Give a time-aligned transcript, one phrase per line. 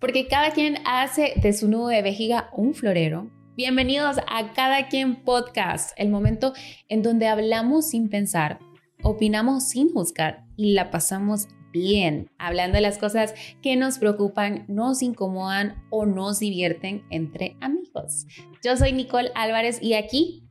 [0.00, 3.30] Porque cada quien hace de su nudo de vejiga un florero.
[3.56, 6.52] Bienvenidos a Cada quien Podcast, el momento
[6.88, 8.58] en donde hablamos sin pensar,
[9.02, 15.02] opinamos sin juzgar y la pasamos bien, hablando de las cosas que nos preocupan, nos
[15.02, 18.26] incomodan o nos divierten entre amigos.
[18.64, 20.42] Yo soy Nicole Álvarez y aquí,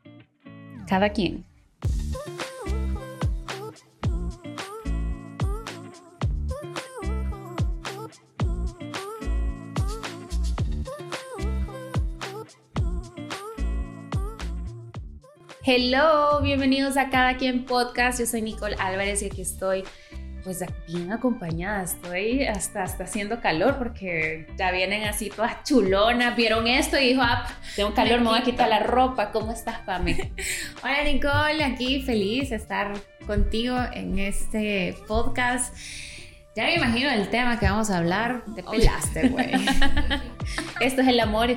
[0.88, 1.51] cada quien.
[15.64, 18.20] Hello, bienvenidos a Cada Quien Podcast.
[18.20, 19.84] Yo soy Nicole Álvarez y aquí estoy,
[20.44, 21.84] pues bien acompañada.
[21.84, 26.36] Estoy hasta, hasta haciendo calor porque ya vienen así todas chulonas.
[26.36, 29.32] Vieron esto y dijo, ah, tengo calor, me voy a quitar la ropa.
[29.32, 30.34] ¿Cómo estás, Pame?
[30.84, 32.94] Hola, Nicole, aquí feliz de estar
[33.28, 35.78] contigo en este podcast.
[36.56, 38.44] Ya me imagino el tema que vamos a hablar.
[38.56, 39.52] Te pelaste, güey.
[40.82, 41.52] esto es el amor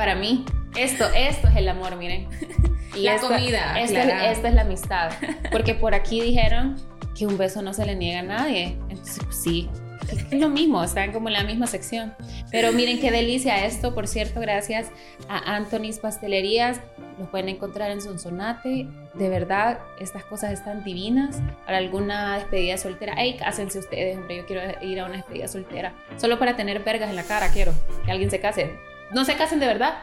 [0.00, 0.46] para mí.
[0.76, 2.26] Esto, esto es el amor, miren.
[2.96, 3.78] la comida.
[3.78, 5.12] Esto, esta es la amistad.
[5.52, 6.76] Porque por aquí dijeron
[7.14, 8.78] que un beso no se le niega a nadie.
[8.88, 9.68] Entonces, pues, sí,
[10.08, 12.14] es lo mismo, están como en la misma sección.
[12.50, 14.90] Pero miren qué delicia esto, por cierto, gracias
[15.28, 16.80] a Anthony's Pastelerías.
[17.18, 18.88] Los pueden encontrar en Sonsonate.
[19.12, 21.42] De verdad, estas cosas están divinas.
[21.66, 24.38] Para alguna despedida soltera, ¡Ey, cásense ustedes, hombre!
[24.38, 25.92] Yo quiero ir a una despedida soltera.
[26.16, 27.74] Solo para tener vergas en la cara, quiero
[28.06, 28.89] que alguien se case.
[29.12, 29.94] No se casen de verdad,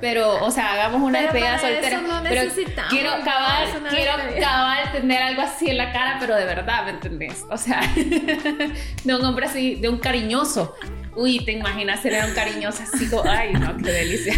[0.00, 2.00] pero, o sea, hagamos una despedida soltera.
[2.28, 2.42] pero
[2.90, 7.44] quiero cabal, quiero cabal tener algo así en la cara, pero de verdad, ¿me entendés?
[7.50, 7.80] O sea,
[9.04, 10.74] de un hombre así, de un cariñoso.
[11.14, 14.34] Uy, te imaginas ser un cariñoso así como, ay, no, qué delicia.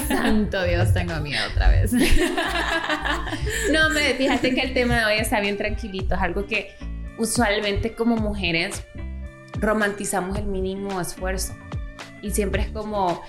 [0.08, 1.92] Santo Dios, tengo miedo otra vez.
[3.72, 6.76] no, me fíjate que el tema de hoy está bien tranquilito, es algo que
[7.18, 8.84] usualmente como mujeres
[9.58, 11.56] romantizamos el mínimo esfuerzo.
[12.22, 13.20] Y siempre es como,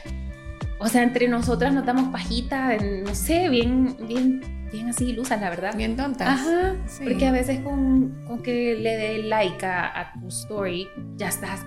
[0.84, 5.74] o sea, entre nosotras notamos pajitas, no sé, bien, bien, bien así ilusas, la verdad.
[5.78, 6.28] Bien tontas.
[6.28, 6.76] Ajá.
[7.02, 11.66] Porque a veces con, con que le dé like a, tu story, ya estás,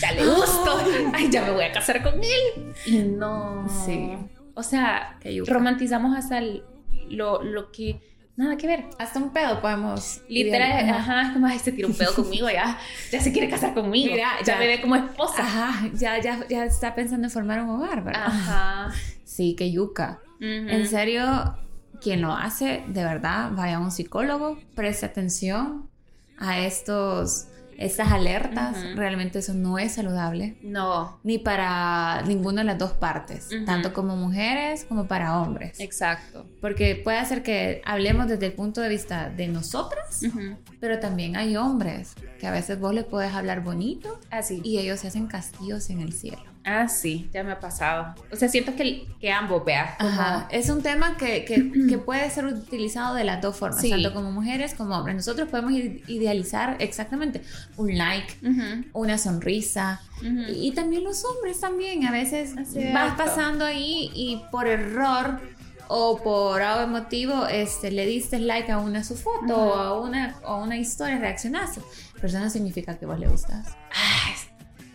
[0.00, 0.78] ya le gusto,
[1.12, 2.72] ay, ya me voy a casar con él.
[2.86, 3.66] Y no.
[3.84, 4.16] Sí.
[4.54, 5.18] O sea,
[5.48, 6.40] romantizamos hasta
[7.10, 8.00] lo, lo que
[8.36, 8.84] Nada que ver.
[8.98, 10.20] Hasta un pedo podemos.
[10.28, 12.78] Literal, ajá, es como, ay, se tira un pedo conmigo, ya,
[13.10, 14.14] ya se quiere casar conmigo.
[14.14, 15.42] ya, me ve como esposa.
[15.42, 18.26] Ajá, ya, ya, ya está pensando en formar un hogar, ¿verdad?
[18.26, 18.90] Ajá.
[19.24, 20.20] Sí, que yuca.
[20.40, 21.56] En serio,
[22.00, 25.90] quien lo hace, de verdad, vaya a un psicólogo, preste atención
[26.38, 27.48] a estos
[27.78, 30.56] estas alertas, realmente eso no es saludable.
[30.62, 31.18] No.
[31.22, 35.80] Ni para ninguna de las dos partes, tanto como mujeres como para hombres.
[35.80, 36.46] Exacto.
[36.60, 40.20] Porque puede ser que hablemos desde el punto de vista de nosotras,
[40.80, 44.60] pero también hay hombres que a veces vos le puedes hablar bonito Así.
[44.64, 46.55] y ellos se hacen castillos en el cielo.
[46.68, 48.16] Ah, sí, ya me ha pasado.
[48.32, 49.94] O sea, siento que, que ambos, vea.
[50.00, 50.48] Ajá.
[50.50, 54.32] Es un tema que, que, que, puede ser utilizado de las dos formas, tanto como
[54.32, 55.14] mujeres como hombres.
[55.14, 57.42] Nosotros podemos idealizar exactamente
[57.76, 58.34] un like,
[58.92, 60.00] una sonrisa.
[60.20, 62.04] y, también los hombres también.
[62.04, 62.56] A veces
[62.92, 65.40] vas pasando ahí y por error
[65.88, 70.36] o por algo emotivo este, le diste like a una su foto o a una,
[70.44, 71.80] a una historia, reaccionaste.
[72.14, 73.76] Pero eso no significa que vos le gustas.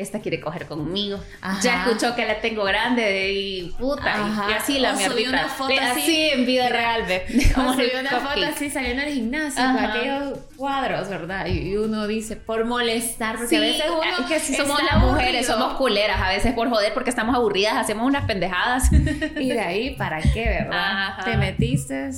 [0.02, 1.20] Esta quiere coger conmigo.
[1.62, 4.16] Ya escuchó que la tengo grande y puta.
[4.50, 7.26] Y, así la subí una foto así, en vida real, ve.
[7.56, 11.46] Como subí una foto así saliendo del gimnasio con aquellos cuadros, ¿verdad?
[11.46, 14.28] Y, uno dice, por molestar, porque a veces uno.
[14.28, 18.08] que si somos las mujeres, somos culeras, a veces por joder, porque estamos aburridas, hacemos
[18.08, 18.90] unas pendejadas.
[19.40, 21.24] Y de ahí, ¿para qué, verdad?
[21.24, 22.10] Te metiste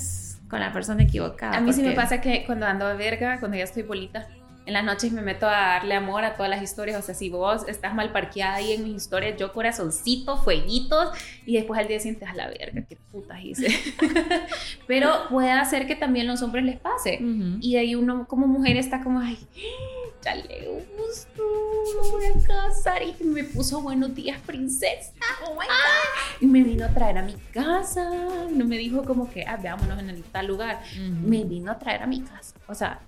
[0.50, 1.58] con la persona equivocada.
[1.58, 4.28] A mí sí me pasa que cuando ando a verga, cuando ya estoy bolita
[4.66, 6.98] en las noches me meto a darle amor a todas las historias.
[6.98, 11.10] O sea, si vos estás mal parqueada ahí en mis historias, yo corazoncito, fueguitos,
[11.46, 13.68] y después al día siguiente a la verga, qué putas hice.
[14.88, 17.20] Pero puede hacer que también los hombres les pase.
[17.60, 19.38] Y ahí uno como mujer está como, ay,
[20.24, 21.44] ya le gusto,
[22.12, 23.02] voy a casar.
[23.04, 25.12] Y me puso buenos días, princesa.
[25.46, 25.58] Oh
[26.40, 28.10] y me vino a traer a mi casa.
[28.50, 30.82] No me dijo como que, ah, veámonos en el tal lugar.
[31.00, 32.56] Me vino a traer a mi casa.
[32.68, 33.00] O sea,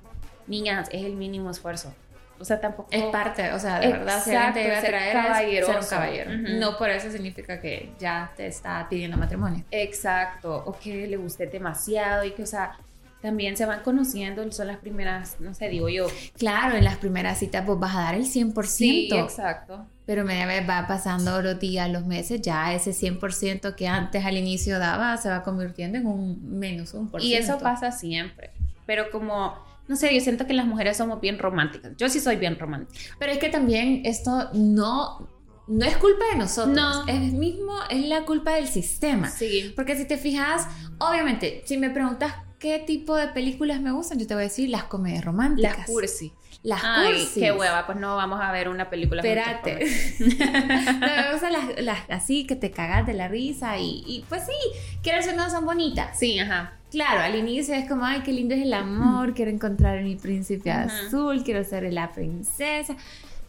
[0.47, 1.93] niñas, es el mínimo esfuerzo.
[2.37, 2.89] O sea, tampoco...
[2.91, 4.21] Es parte, o sea, de verdad,
[4.53, 6.31] te debe traer caballero, ser un caballero.
[6.59, 9.63] No por eso significa que ya te está pidiendo matrimonio.
[9.71, 12.77] Exacto, o que le guste demasiado y que, o sea,
[13.21, 16.07] también se van conociendo, son las primeras, no sé, digo yo.
[16.37, 18.63] Claro, en las primeras citas vos vas a dar el 100%.
[18.65, 19.85] Sí, exacto.
[20.05, 24.37] Pero media vez va pasando los días, los meses, ya ese 100% que antes al
[24.37, 28.51] inicio daba se va convirtiendo en un menos un por Y eso pasa siempre.
[28.85, 29.55] Pero como
[29.87, 31.93] no sé, yo siento que las mujeres somos bien románticas.
[31.97, 32.99] Yo sí soy bien romántica.
[33.19, 35.27] Pero es que también esto no,
[35.67, 36.75] no es culpa de nosotros.
[36.75, 37.07] No.
[37.07, 39.29] Es mismo, es la culpa del sistema.
[39.29, 39.73] Sí.
[39.75, 40.67] Porque si te fijas,
[40.97, 44.69] obviamente, si me preguntas qué tipo de películas me gustan, yo te voy a decir
[44.69, 45.77] las comedias románticas.
[45.77, 46.33] Las cursi.
[46.63, 49.21] Las Ay, qué hueva, pues no vamos a ver una película.
[49.21, 49.85] Espérate.
[50.19, 55.19] me gustan las, así que te cagas de la risa y, y pues sí, quiero
[55.19, 56.17] decir, no son bonitas.
[56.17, 56.73] Sí, ajá.
[56.95, 60.15] Claro, al inicio es como, ay, qué lindo es el amor, quiero encontrar a mi
[60.15, 62.95] príncipe azul, quiero ser la princesa,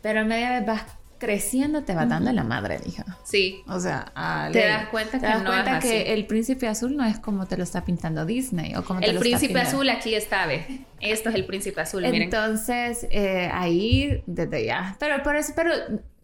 [0.02, 0.82] pero a medida que vas
[1.19, 3.04] creciendo te va dando la madre, hija.
[3.22, 3.62] Sí.
[3.69, 4.10] O sea,
[4.52, 7.62] te das cuenta que no cuenta que el príncipe azul no es como te lo
[7.62, 10.81] está pintando Disney o como te el príncipe azul aquí está, ve.
[11.00, 12.22] Esto es el príncipe azul, miren.
[12.22, 14.96] Entonces, eh, ahí desde ya.
[14.98, 15.70] Pero por eso, pero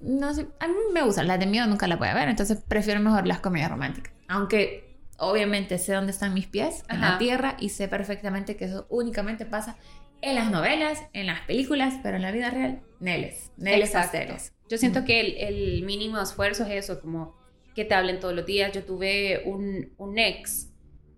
[0.01, 2.59] no sé, a mí me gustan, las de miedo nunca las voy a ver, entonces
[2.67, 4.13] prefiero mejor las comedias románticas.
[4.27, 4.92] Aunque
[5.23, 9.47] obviamente sé dónde están mis pies, en la tierra, y sé perfectamente que eso únicamente
[9.47, 9.77] pasa
[10.21, 14.53] en las novelas, en las películas, pero en la vida real, neles, neles pasteles.
[14.69, 17.37] Yo siento que el, mínimo esfuerzo es eso, como
[17.75, 18.73] que te hablen todos los días.
[18.73, 20.71] Yo tuve un, un ex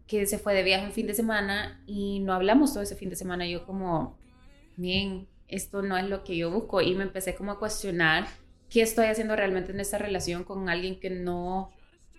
[0.06, 3.08] que se fue de viaje un fin de semana y no hablamos todo ese fin
[3.08, 3.46] de semana.
[3.46, 4.18] Yo como,
[4.76, 8.26] bien, esto no es lo que yo busco y me empecé como a cuestionar
[8.68, 11.70] qué estoy haciendo realmente en esta relación con alguien que no,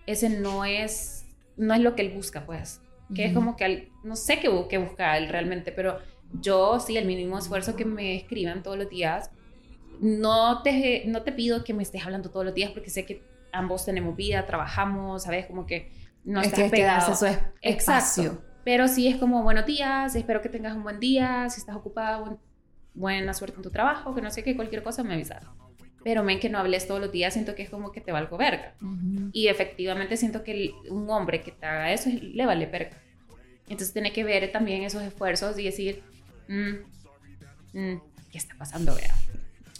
[0.07, 1.25] ese no es
[1.57, 2.81] no es lo que él busca, pues.
[3.13, 6.00] Que es como que, no sé qué, qué busca él realmente, pero
[6.42, 9.30] yo sí, el mínimo esfuerzo que me escriban todos los días,
[10.02, 13.24] no te, no te pido que me estés hablando todos los días porque sé que
[13.52, 15.46] ambos tenemos vida, trabajamos, ¿sabes?
[15.46, 15.92] Como que
[16.24, 17.13] no es estás que pegado.
[17.13, 18.42] Eso es Exacto.
[18.63, 22.38] Pero sí es como buenos días, espero que tengas un buen día, si estás ocupada,
[22.96, 25.44] buena suerte en tu trabajo, que no sé qué, cualquier cosa me avisas
[26.06, 28.38] pero men que no hables todos los días, siento que es como que te valgo
[28.38, 28.75] verga.
[29.31, 33.02] Y efectivamente siento que un hombre que te haga eso le vale verga.
[33.63, 36.04] Entonces tiene que ver también esos esfuerzos y decir,
[36.48, 36.74] mm,
[37.74, 39.16] mm, ¿qué está pasando, vea?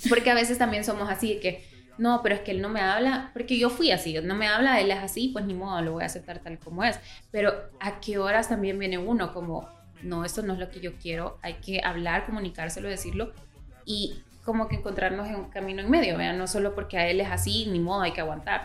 [0.10, 1.64] Porque a veces también somos así, que
[2.00, 4.82] no, pero es que él no me habla, porque yo fui así, no me habla,
[4.82, 7.00] él es así, pues ni modo, lo voy a aceptar tal como es.
[7.30, 9.70] Pero a qué horas también viene uno como,
[10.02, 13.32] no, esto no es lo que yo quiero, hay que hablar, comunicárselo, decirlo.
[13.86, 17.20] Y como que encontrarnos en un camino en medio, vean, no solo porque a él
[17.20, 18.62] es así, ni modo, hay que aguantar.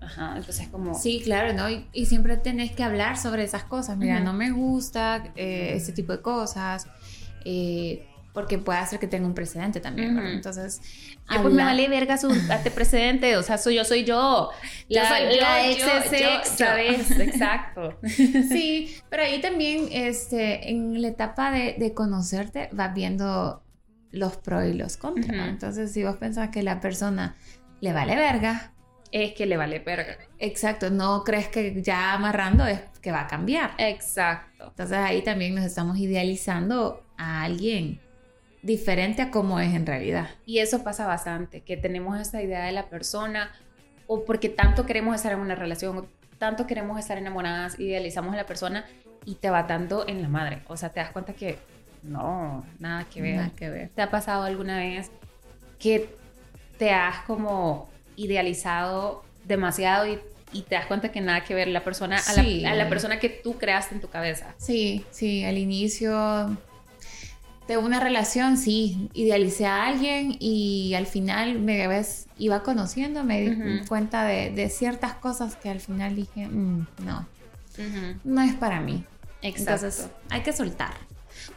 [0.00, 0.94] Ajá, entonces como...
[0.94, 1.68] Sí, claro, ¿no?
[1.68, 3.96] Y, siempre tenés que hablar sobre esas cosas.
[3.96, 6.86] Mira, no me gusta eh, ese tipo de cosas.
[7.44, 10.80] Eh, porque puede hacer que tenga un precedente también, Entonces,
[11.28, 12.32] yo, pues me vale verga su
[12.72, 14.50] precedente, o sea, soy yo soy yo.
[14.88, 17.10] La, soy yo, la ex ¿sabes?
[17.18, 17.98] Exacto.
[18.06, 23.60] sí, pero ahí también, este, en la etapa de, de conocerte, vas viendo
[24.10, 25.48] los pros y los contras.
[25.48, 27.36] Entonces, si vos pensás que la persona
[27.80, 28.72] le vale verga,
[29.12, 30.18] es que le vale verga.
[30.38, 33.72] Exacto, no crees que ya amarrando es que va a cambiar.
[33.78, 34.66] Exacto.
[34.68, 38.00] Entonces ahí también nos estamos idealizando a alguien
[38.62, 40.28] diferente a cómo es en realidad.
[40.44, 43.52] Y eso pasa bastante, que tenemos esta idea de la persona
[44.06, 46.08] o porque tanto queremos estar en una relación, o
[46.38, 48.84] tanto queremos estar enamoradas, idealizamos a la persona
[49.24, 50.62] y te va dando en la madre.
[50.66, 51.58] O sea, te das cuenta que
[52.02, 53.36] no, nada que ver.
[53.36, 53.88] Nada que ver.
[53.90, 55.10] ¿Te ha pasado alguna vez
[55.78, 56.08] que
[56.78, 60.18] te has como idealizado demasiado y,
[60.62, 62.42] te das cuenta que nada que ver la persona a,
[62.74, 64.54] la, persona que tú creaste en tu cabeza?
[64.56, 66.56] Sí, sí, al inicio
[67.68, 73.42] de una relación, sí, idealicé a alguien y al final me ves, iba conociendo, me
[73.42, 77.26] di cuenta de, ciertas cosas que al final dije, mm, no,
[78.24, 79.04] no es para mí.
[79.42, 79.86] Exacto.
[79.86, 80.94] Entonces hay que soltar.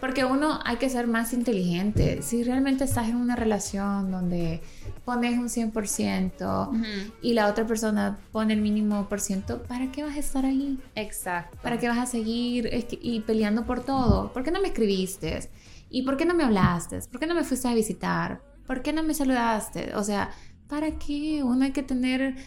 [0.02, 2.24] Porque uno hay que ser más inteligente.
[2.24, 4.62] Si realmente estás en una relación donde
[5.06, 6.84] pones un 100%
[7.22, 10.80] y la otra persona pone el mínimo por ciento, ¿para qué vas a estar ahí?
[10.96, 11.58] Exacto.
[11.62, 14.34] ¿Para qué vas a seguir y peleando por todo?
[14.34, 15.52] ¿Por qué no me escribiste?
[15.90, 17.00] ¿Y por qué no me hablaste?
[17.12, 18.42] ¿Por qué no me fuiste a visitar?
[18.66, 19.94] ¿Por qué no me saludaste?
[19.96, 20.32] O sea,
[20.68, 21.44] ¿para qué?
[21.44, 22.38] Uno hay que tener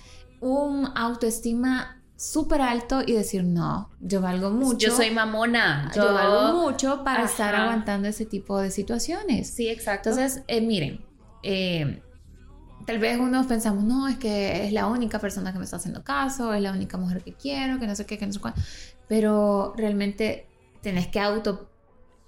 [0.40, 4.88] un autoestima súper alto y decir, no, yo valgo mucho.
[4.88, 5.90] Yo soy mamona.
[5.94, 9.50] Yo, valgo mucho para estar aguantando ese tipo de situaciones.
[9.50, 10.10] Sí, exacto.
[10.10, 11.04] Entonces, eh, miren,
[11.42, 12.02] eh,
[12.86, 16.02] tal vez unos pensamos, no, es que es la única persona que me está haciendo
[16.04, 18.54] caso, es la única mujer que quiero, que no sé qué, que no sé cuál.
[19.08, 20.48] Pero realmente
[20.82, 21.70] tenés que auto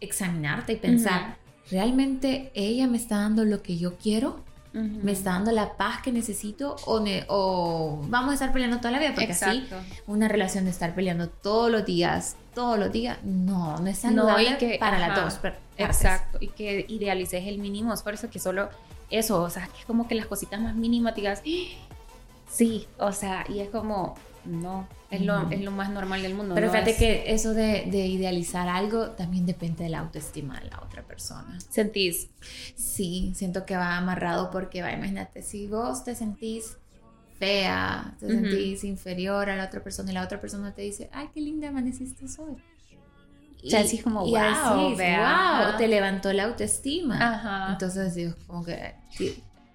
[0.00, 1.38] examinarte y pensar,
[1.70, 4.44] ¿realmente ella me está dando lo que yo quiero?
[4.76, 8.98] Me está dando la paz que necesito o, o, vamos a estar peleando toda la
[8.98, 9.66] vida, porque así
[10.06, 14.58] una relación de estar peleando todos los días, todos los días, no, no es saludable
[14.58, 15.60] que, para las dos partes.
[15.78, 18.68] Exacto, y que idealices el mínimo esfuerzo, que solo
[19.10, 21.42] eso, o sea, que es como que las cositas más mínimas digas,
[22.50, 26.54] sí, o sea, y es como, no, es, lo, es lo más normal del mundo.
[26.54, 30.80] Pero fíjate que eso de, de, idealizar algo también depende de la autoestima de la
[30.80, 31.58] otra persona.
[31.68, 32.28] ¿Sentís?
[32.74, 36.76] Sí, siento que va amarrado porque, va, imagínate, si vos te sentís
[37.38, 41.28] fea, te sentís inferior a la otra persona y la otra persona te dice, ay,
[41.34, 42.56] qué linda amaneciste hoy.
[43.62, 47.16] Y, así como, wow, wow, te levantó la autoestima.
[47.20, 47.72] Ajá.
[47.72, 48.94] Entonces, digo, como que,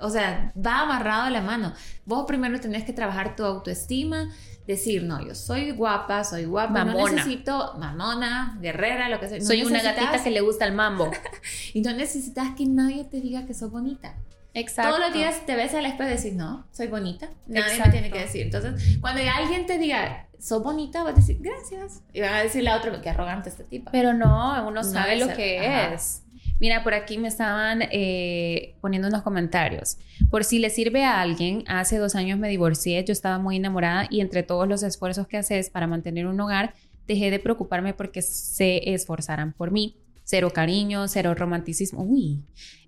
[0.01, 1.73] o sea, va amarrado a la mano.
[2.05, 4.29] Vos primero tenés que trabajar tu autoestima,
[4.67, 9.41] decir, no, yo soy guapa, soy guapa, no necesito mamona, guerrera, lo que sea.
[9.41, 11.11] soy una gatita que le gusta el mambo.
[11.73, 14.15] y no necesitas que nadie te diga que sos bonita.
[14.53, 14.91] Exacto.
[14.91, 17.29] Todos los días te ves al espejo y decís, no, soy bonita.
[17.47, 18.41] Nadie me tiene que decir.
[18.41, 22.01] Entonces, cuando alguien te diga, sos bonita, vas a decir, gracias.
[22.11, 23.91] Y van a decir la otra, qué arrogante este tipo.
[23.91, 26.23] Pero no, uno sabe lo que es.
[26.59, 29.97] Mira, por aquí me estaban eh, poniendo unos comentarios.
[30.29, 34.07] Por si le sirve a alguien, hace dos años me divorcié, yo estaba muy enamorada
[34.11, 36.75] y entre todos los esfuerzos que haces para mantener un hogar,
[37.07, 39.97] dejé de preocuparme porque se esforzaran por mí.
[40.23, 42.03] Cero cariño, cero romanticismo.
[42.03, 42.43] Uy,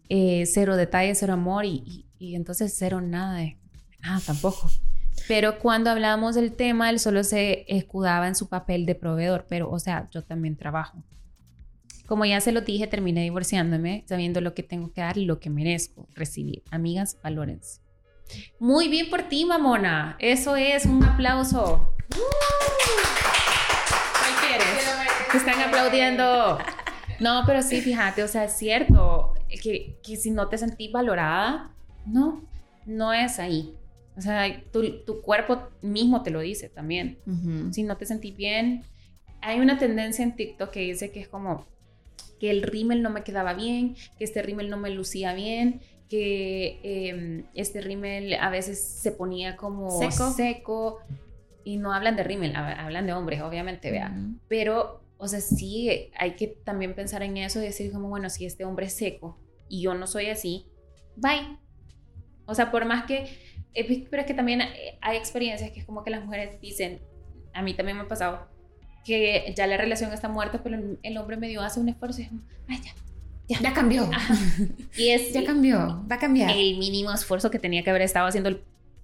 [0.08, 3.58] eh, cero detalles, cero amor y, entonces cero nada de
[4.02, 4.70] nada tampoco.
[5.28, 9.70] Pero cuando hablábamos del tema, él solo se escudaba en su papel de proveedor, pero
[9.70, 11.04] o sea, yo también trabajo.
[12.08, 15.40] Como ya se lo dije, terminé divorciándome, sabiendo lo que tengo que dar y lo
[15.40, 16.64] que merezco recibir.
[16.70, 17.82] Amigas, valores.
[18.60, 20.18] Muy bien por ti, mamona.
[20.20, 21.94] Eso es un aplauso.
[24.20, 24.68] ¿Cuál quieres?
[25.34, 26.58] están aplaudiendo.
[27.20, 31.72] No, pero sí, fíjate, o sea, es cierto que, que si no te sentís valorada,
[32.06, 32.44] no,
[32.86, 33.76] no es ahí.
[34.16, 37.18] O sea, tu, tu cuerpo mismo te lo dice también.
[37.72, 38.84] Si no te sentís bien,
[39.42, 41.66] hay una tendencia en TikTok que dice que es como
[42.44, 46.82] que el rímel no me quedaba bien, que este rímel no me lucía bien, que
[46.84, 49.90] em, este rímel a veces se ponía como
[50.36, 51.00] seco.
[51.64, 54.14] y no hablan de rímel, hablan de hombres, obviamente, vea.
[54.50, 58.46] Pero, o sea, sí, hay que también pensar en eso y decir como, bueno, si
[58.46, 60.66] este hombre es seco y yo no soy así,
[61.16, 61.58] bye.
[62.46, 63.38] O sea, por más que,
[63.74, 64.64] eh, pero es que también
[65.00, 67.00] hay experiencias que es como que las mujeres dicen,
[67.54, 68.50] a mí también me ha pasado,
[69.04, 72.30] que ya la relación está muerta, pero el hombre medio hace un esfuerzo y
[72.68, 72.94] ay, ya,
[73.48, 74.10] ya, ya cambió.
[74.98, 76.52] Y es ya cambió, va a cambiar.
[76.52, 78.62] El mínimo esfuerzo que tenía que haber estado haciendo el,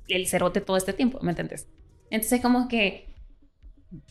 [0.08, 1.68] el cerote todo este tiempo, ¿me entiendes?
[2.10, 3.10] Entonces como que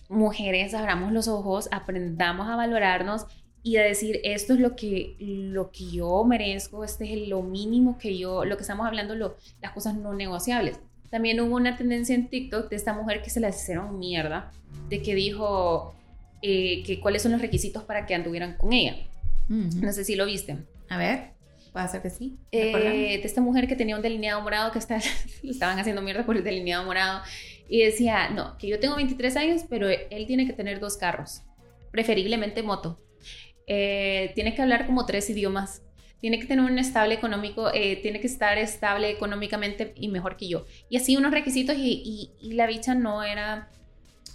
[0.09, 3.27] mujeres abramos los ojos, aprendamos a valorarnos
[3.63, 7.99] y a decir esto es lo que, lo que yo merezco, este es lo mínimo
[7.99, 10.81] que yo, lo que estamos hablando, lo, las cosas no negociables.
[11.11, 14.51] También hubo una tendencia en TikTok de esta mujer que se la hicieron mierda,
[14.89, 15.95] de que dijo
[16.43, 18.97] eh, que cuáles son los requisitos para que anduvieran con ella.
[19.49, 20.59] No sé si lo viste.
[20.91, 21.31] A ver,
[21.73, 22.37] puede ser que sí.
[22.53, 25.01] Eh, de esta mujer que tenía un delineado morado que está,
[25.43, 27.23] estaban haciendo mierda por el delineado morado.
[27.69, 31.43] Y decía, no, que yo tengo 23 años, pero él tiene que tener dos carros,
[31.91, 32.99] preferiblemente moto.
[33.67, 35.83] Eh, tiene que hablar como tres idiomas.
[36.21, 40.49] Tiene que tener un estable económico, eh, tiene que estar estable económicamente y mejor que
[40.49, 40.67] yo.
[40.89, 43.71] Y así unos requisitos y, la bicha no era,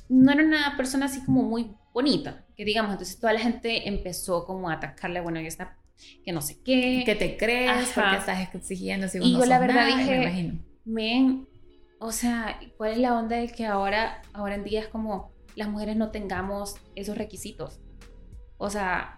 [0.08, 4.46] no era una persona así como muy bonita, que digamos, entonces toda la gente empezó
[4.46, 5.78] como a atacarle, bueno, ya está,
[6.24, 7.04] que no sé qué.
[7.06, 9.08] Que te crees, porque estás exigiendo.
[9.08, 10.54] Si y yo la verdad dije,
[10.86, 11.48] men,
[12.00, 15.70] o sea, ¿cuál es la onda de que ahora, ahora en día es como las
[15.70, 17.80] mujeres no tengamos esos requisitos?
[18.58, 19.18] O sea,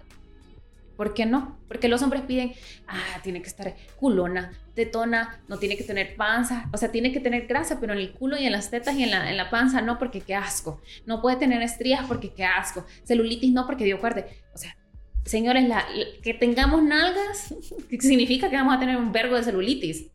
[0.95, 1.59] ¿Por qué no?
[1.67, 2.53] Porque los hombres piden,
[2.87, 7.19] ah, tiene que estar culona, tetona, no tiene que tener panza, o sea, tiene que
[7.19, 9.49] tener grasa, pero en el culo y en las tetas y en la, en la
[9.49, 10.81] panza no, porque qué asco.
[11.05, 12.85] No puede tener estrías porque qué asco.
[13.03, 14.25] Celulitis no, porque dio fuerte.
[14.53, 14.77] O sea,
[15.25, 15.85] señores, la,
[16.23, 17.53] que tengamos nalgas
[17.99, 20.07] significa que vamos a tener un vergo de celulitis.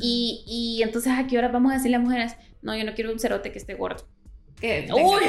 [0.00, 2.94] Y, y entonces, ¿a qué hora vamos a decirle a las mujeres, no, yo no
[2.94, 4.06] quiero un cerote que esté gordo?
[4.94, 5.24] Uy,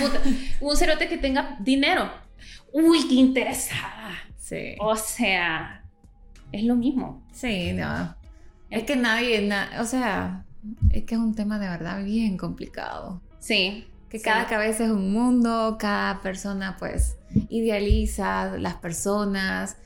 [0.00, 0.20] puta.
[0.60, 2.10] Un cerote que tenga dinero.
[2.72, 4.25] Uy, qué interesada.
[4.46, 4.76] Sí.
[4.78, 5.82] O sea,
[6.52, 7.20] es lo mismo.
[7.32, 8.14] Sí, no.
[8.70, 9.50] Es que nadie,
[9.80, 10.44] o sea,
[10.92, 13.20] es que es un tema de verdad bien complicado.
[13.40, 13.88] Sí.
[14.08, 17.16] Que cada cabeza es un mundo, cada persona pues
[17.48, 19.78] idealiza las personas.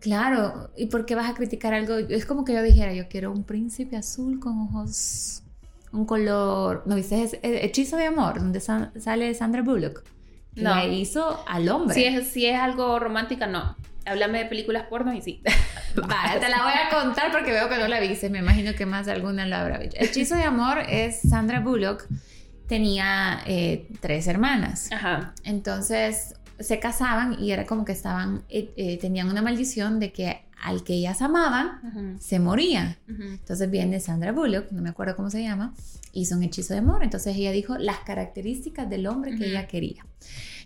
[0.00, 1.98] Claro, ¿y por qué vas a criticar algo?
[1.98, 5.42] Es como que yo dijera, yo quiero un príncipe azul con ojos,
[5.92, 7.38] un color, ¿no viste?
[7.42, 10.04] Hechizo de Amor, donde sale Sandra Bullock.
[10.54, 10.86] no.
[10.88, 11.94] Hizo al hombre.
[11.94, 13.76] Si es, si es algo romántica, no.
[14.06, 15.42] Háblame de películas porno y sí.
[15.96, 18.30] Vale, te la voy a contar porque veo que no la viste.
[18.30, 19.96] Me imagino que más de alguna la habrá visto.
[19.98, 22.06] Hechizo de amor es Sandra Bullock.
[22.66, 24.90] Tenía eh, tres hermanas.
[24.92, 25.34] Ajá.
[25.44, 30.46] Entonces se casaban y era como que estaban, eh, eh, tenían una maldición de que
[30.62, 32.98] al que ellas amaban se moría.
[33.06, 35.74] Entonces viene Sandra Bullock, no me acuerdo cómo se llama,
[36.12, 37.04] hizo un hechizo de amor.
[37.04, 40.06] Entonces ella dijo las características del hombre que ella quería.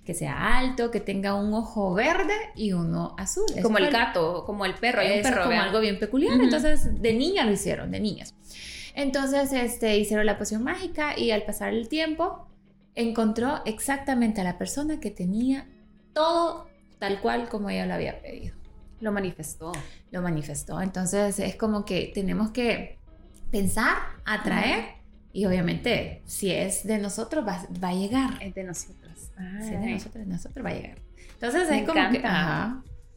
[0.05, 3.45] Que sea alto, que tenga un ojo verde y uno azul.
[3.63, 5.01] Como el gato, como el perro.
[5.01, 6.41] Hay un perro, como algo bien peculiar.
[6.41, 8.35] Entonces de niña lo hicieron, de niñas.
[8.95, 12.47] Entonces este, hicieron la poción mágica y al pasar el tiempo
[12.95, 15.69] encontró exactamente a la persona que tenía
[16.13, 18.55] todo tal cual como ella lo había pedido.
[19.01, 19.73] Lo manifestó.
[20.11, 20.81] Lo manifestó.
[20.81, 22.99] Entonces es como que tenemos que
[23.51, 25.01] pensar, atraer
[25.33, 28.43] y obviamente si es de nosotros va, va a llegar.
[28.43, 29.10] Es de nosotros.
[29.61, 30.99] Si es de nosotros, de nosotros va a llegar.
[31.35, 32.23] Entonces es como que...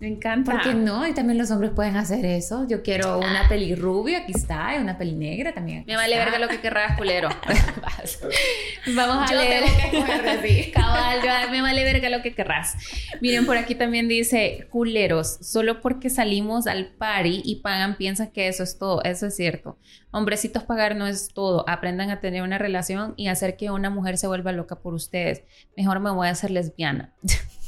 [0.04, 0.52] Me encanta.
[0.52, 1.08] ¿Por qué no?
[1.08, 2.68] Y también los hombres pueden hacer eso.
[2.68, 5.86] Yo quiero una peli rubia, aquí está, y una peli negra también.
[5.88, 7.30] Me vale verga lo que querrás, culero.
[8.96, 9.64] Vamos a leer.
[10.74, 12.76] Cabal, me vale verga lo que querrás.
[13.22, 18.50] Miren, por aquí también dice, culeros, solo porque salimos al party y pagan piensan que
[18.50, 19.02] eso es todo.
[19.06, 19.78] Eso es cierto.
[20.12, 21.64] Hombrecitos, pagar no es todo.
[21.70, 25.44] Aprendan a tener una relación y hacer que una mujer se vuelva loca por ustedes.
[25.78, 27.14] Mejor me voy a hacer lesbiana.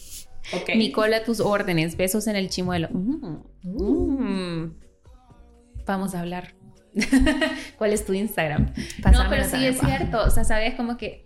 [0.54, 0.78] Okay.
[0.78, 1.98] Nicola, tus órdenes.
[1.98, 2.90] Besos en el chimuelo.
[2.92, 4.76] Mm, mm.
[5.86, 6.56] Vamos a hablar.
[7.78, 8.74] ¿Cuál es tu Instagram?
[9.12, 10.24] no, pero sí es cierto.
[10.24, 11.26] O sea, sabes como que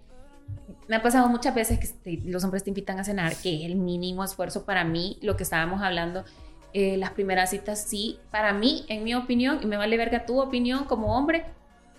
[0.87, 4.23] me ha pasado muchas veces que los hombres te invitan a cenar, que el mínimo
[4.23, 6.25] esfuerzo para mí, lo que estábamos hablando,
[6.73, 10.41] eh, las primeras citas, sí, para mí, en mi opinión, y me vale verga tu
[10.41, 11.45] opinión como hombre,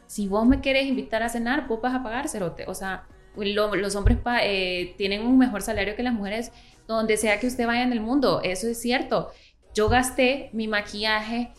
[0.06, 2.64] si vos me quieres invitar a cenar, vos vas a pagar, cerote.
[2.66, 3.04] O sea,
[3.36, 6.50] los hombres eh, tienen un mejor salario que las mujeres
[6.94, 8.40] donde sea que usted vaya en el mundo.
[8.42, 9.30] Eso es cierto.
[9.74, 11.50] Yo gasté mi maquillaje,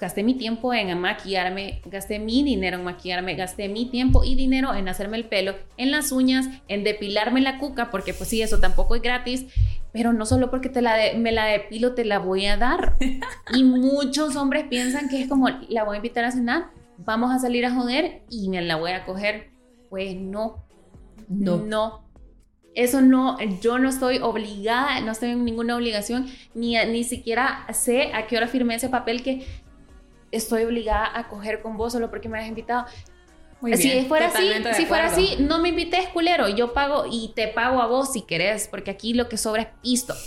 [0.00, 4.74] gasté mi tiempo en maquillarme, gasté mi dinero en maquillarme, gasté mi tiempo y dinero
[4.74, 8.58] en hacerme el pelo, en las uñas, en depilarme la cuca, porque pues sí, eso
[8.58, 9.46] tampoco es gratis,
[9.92, 12.96] pero no solo porque te la me la depilo, te la voy a dar.
[13.54, 16.66] y muchos hombres piensan que es como, la voy a invitar a cenar,
[16.98, 19.50] vamos a salir a joder y me la voy a coger.
[19.88, 20.64] Pues no,
[21.28, 22.03] no, no
[22.74, 28.12] eso no, yo no estoy obligada, no estoy en ninguna obligación, ni, ni siquiera sé
[28.12, 29.46] a qué hora firmé ese papel que
[30.32, 32.86] estoy obligada a coger con vos solo porque me has invitado.
[33.74, 36.48] si fuera así, si fuera así, no me invites, culero.
[36.48, 39.68] Yo pago y te pago a vos si querés, porque aquí lo que sobra es
[39.82, 40.14] pisto.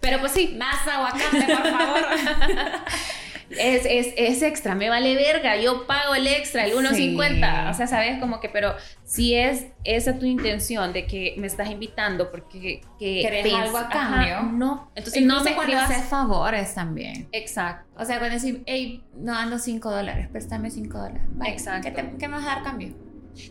[0.00, 0.54] Pero pues sí.
[0.58, 2.02] Más aguacate, por favor.
[3.50, 7.86] es, es, es, extra, me vale verga, yo pago el extra, el 1.50, o sea,
[7.86, 12.82] sabes como que, pero si es esa tu intención de que me estás invitando porque
[12.98, 14.42] que ¿Querés algo a cambio?
[14.42, 17.28] no, entonces no me cuando hacer favores también.
[17.32, 17.88] Exacto.
[17.96, 21.22] O sea, cuando decir, hey, no ando 5 dólares, préstame 5 dólares.
[21.46, 21.88] Exacto.
[21.94, 22.94] ¿Qué, ¿Qué me vas a dar cambio?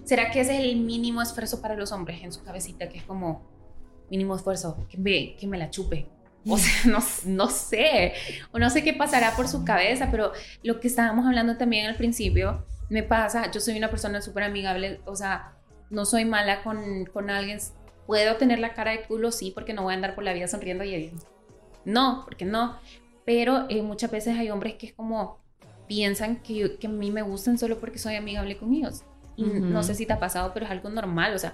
[0.05, 3.03] ¿Será que ese es el mínimo esfuerzo para los hombres en su cabecita, que es
[3.03, 3.47] como
[4.09, 6.07] mínimo esfuerzo, que me, que me la chupe?
[6.47, 8.13] O sea, no, no sé,
[8.51, 10.31] o no sé qué pasará por su cabeza, pero
[10.63, 15.01] lo que estábamos hablando también al principio, me pasa, yo soy una persona súper amigable,
[15.05, 15.53] o sea,
[15.89, 17.59] no soy mala con, con alguien,
[18.07, 20.47] puedo tener la cara de culo, sí, porque no voy a andar por la vida
[20.47, 21.13] sonriendo y
[21.85, 22.79] no, porque no,
[23.25, 25.39] pero eh, muchas veces hay hombres que es como
[25.87, 29.03] piensan que, que a mí me gustan solo porque soy amigable con ellos.
[29.35, 31.53] Y no sé si te ha pasado, pero es algo normal, o sea,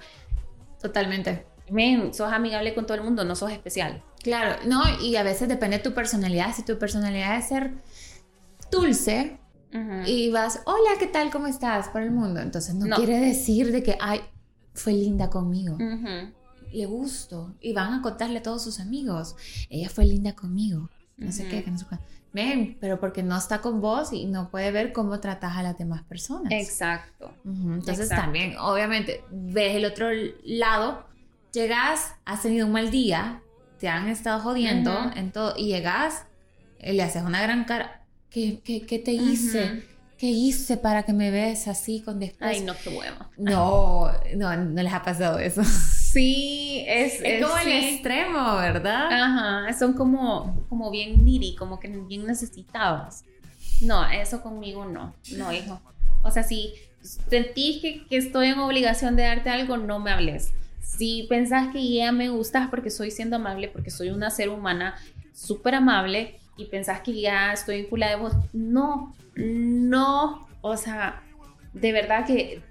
[0.82, 1.46] totalmente.
[1.70, 4.02] Men, sos amigable con todo el mundo, no sos especial.
[4.22, 6.54] Claro, no, y a veces depende de tu personalidad.
[6.54, 7.74] Si tu personalidad es ser
[8.70, 9.38] dulce
[10.06, 11.30] y vas, hola, ¿qué tal?
[11.30, 11.88] ¿Cómo estás?
[11.88, 12.40] Por el mundo.
[12.40, 14.20] Entonces no, quiere decir de que, ay,
[14.74, 15.76] fue linda conmigo.
[16.72, 17.54] Le gusto.
[17.60, 19.36] Y van a contarle a todos sus amigos.
[19.70, 20.90] Ella fue linda conmigo.
[21.16, 21.86] No sé qué, que no sé
[22.32, 25.78] Ven, pero porque no está con vos y no puede ver cómo tratas a las
[25.78, 26.52] demás personas.
[26.52, 27.32] Exacto.
[27.46, 30.08] Entonces también, obviamente, ves el otro
[30.44, 31.06] lado,
[31.56, 33.40] llegas, has tenido un mal día,
[33.80, 36.26] te han estado jodiendo en todo y llegas,
[36.78, 38.02] y le haces una gran cara.
[38.30, 39.82] ¿Qué, qué, te hice?
[40.18, 42.50] ¿Qué hice para que me ves así con después?
[42.50, 43.16] Ay, no, qué huevo.
[43.38, 45.64] No, no, no les ha pasado eso.
[45.64, 49.08] Sí, es, es, como el extremo, ¿verdad?
[49.10, 53.24] Ajá, son como, como bien needy, como que bien necesitados.
[53.82, 55.80] No, eso conmigo no, no, hijo.
[56.22, 60.52] O sea, si sentís que, que estoy en obligación de darte algo, no me hables
[60.86, 64.96] si pensás que ya me gustas porque soy siendo amable, porque soy una ser humana
[65.32, 71.22] súper amable y pensás que ya estoy vinculada de vos, no, no, o sea,
[71.74, 72.62] de verdad que,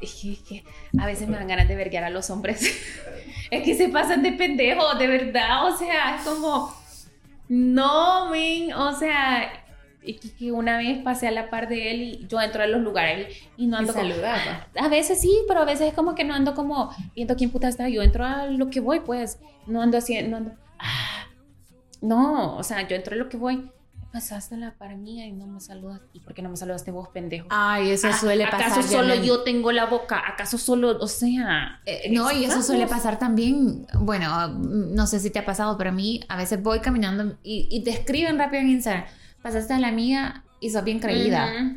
[0.00, 0.64] que
[0.98, 2.62] a veces me dan ganas de verguear a los hombres.
[3.50, 6.72] es que se pasan de pendejo, de verdad, o sea, es como,
[7.48, 9.50] no, men, o sea,
[10.16, 13.36] que una vez pasé a la par de él y yo entro a los lugares
[13.56, 14.12] y no ando como,
[14.80, 17.68] a veces sí pero a veces es como que no ando como viendo quién puta
[17.68, 21.26] está yo entro a lo que voy pues no ando así no ando ah,
[22.00, 23.70] No, o sea, yo entro en lo que voy
[24.12, 26.00] pasaste la para mí y no me saludas.
[26.12, 27.46] ¿Y por qué no me saludaste vos, pendejo?
[27.50, 28.72] Ay, eso ah, suele pasar.
[28.72, 30.22] ¿Acaso solo yo tengo la boca?
[30.26, 31.80] ¿Acaso solo, o sea...
[31.84, 35.90] Eh, no, y eso suele pasar también, bueno, no sé si te ha pasado, pero
[35.90, 39.04] a mí a veces voy caminando y, te escriben rápido en Instagram,
[39.42, 41.76] pasaste a la mía y sos bien creída.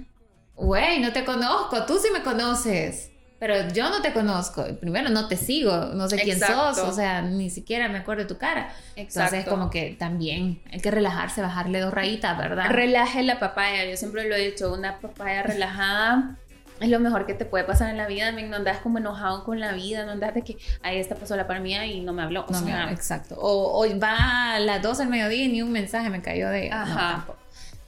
[0.56, 5.28] Güey, no te conozco, tú sí me conoces pero yo no te conozco, primero no
[5.28, 8.72] te sigo, no sé quién sos, o sea, ni siquiera me acuerdo de tu cara.
[8.96, 9.36] Exacto.
[9.36, 12.70] Entonces, como que también hay que relajarse, bajarle dos rayitas, ¿verdad?
[12.70, 16.38] Relaje la papaya, yo siempre lo he dicho, una papaya relajada
[16.82, 19.60] es lo mejor que te puede pasar en la vida, no andas como enojado con
[19.60, 22.22] la vida, no andas de que ahí esta pasó la para mía y no me
[22.22, 22.46] habló.
[22.48, 23.36] O sea, exacto.
[23.40, 26.72] O, o, va a las 12 del mediodía y ni un mensaje me cayó de...
[26.72, 27.26] Ajá.
[27.28, 27.41] No,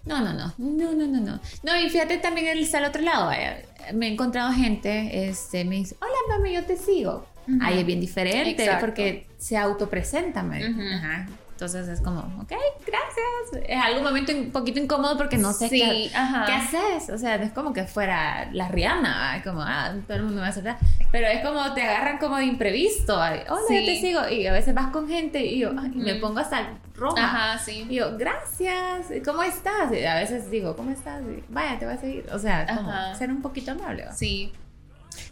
[0.05, 1.39] no, no, no, no, no, no.
[1.63, 3.31] No, y fíjate también está al otro lado.
[3.93, 7.25] Me he encontrado gente, este, me dice, hola mami, yo te sigo.
[7.61, 10.41] Ahí es bien diferente porque se autopresenta.
[10.41, 11.27] Ajá.
[11.65, 12.51] Entonces es como, ok,
[12.85, 13.65] gracias.
[13.69, 17.09] Es algún momento un poquito incómodo porque no sé qué, qué haces.
[17.09, 20.47] O sea, es como que fuera la Rihanna, como, ah, todo el mundo me va
[20.47, 20.75] a hacer
[21.09, 23.15] Pero es como te agarran como de imprevisto.
[23.15, 24.27] Hola, yo te sigo.
[24.27, 27.23] Y a veces vas con gente y yo me pongo hasta roja.
[27.23, 27.87] Ajá, sí.
[27.89, 29.07] Y yo, gracias.
[29.23, 29.93] ¿Cómo estás?
[29.93, 31.21] Y a veces digo, ¿cómo estás?
[31.47, 32.25] Vaya, te voy a seguir.
[32.33, 34.05] O sea, como ser un poquito amable.
[34.13, 34.51] Sí.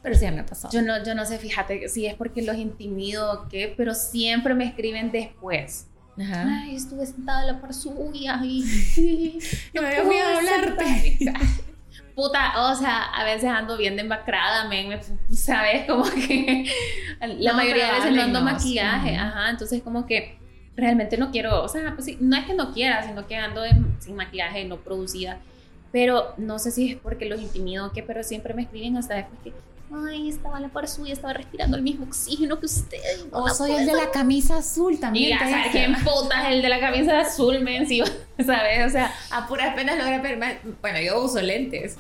[0.02, 0.72] Pero sí me ha pasado.
[0.74, 4.54] Yo no, yo no sé, fíjate si es porque los intimido o qué, pero siempre
[4.54, 5.88] me escriben después.
[6.18, 9.40] Ay, estuve sentada en la par suya y,
[9.74, 11.18] no me dio miedo hablarte.
[12.16, 15.00] Puta, o sea, a veces ando bien demacrada, me,
[15.34, 15.86] ¿sabes?
[15.88, 16.66] Como que
[17.38, 20.38] la mayoría de veces no ando maquillaje, ajá, entonces como que
[20.76, 23.62] realmente no quiero, o sea, pues sí, no es que no quiera, sino que ando
[24.00, 25.40] sin maquillaje, no producida,
[25.92, 29.16] pero no sé si es porque los intimido o qué, pero siempre me escriben hasta
[29.16, 29.54] después que
[29.94, 33.00] ay, estaba la par suya, estaba respirando el mismo oxígeno que usted.
[33.32, 35.26] O soy el de la camisa azul también.
[35.26, 37.88] Y ya quién puta es el de la camisa azul, men,
[38.46, 38.88] ¿sabes?
[38.88, 40.62] O sea, a puras penas logra ver.
[40.82, 41.98] Bueno, yo uso lentes.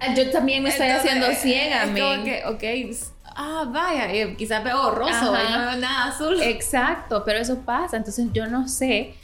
[0.00, 2.24] Ah, yo también me estoy haciendo ciega, men.
[2.24, 2.96] que, ok,
[3.36, 6.40] ah, vaya, eh, quizás veo borroso, no veo nada azul.
[6.42, 7.96] Exacto, pero eso pasa.
[7.96, 9.14] Entonces yo no sé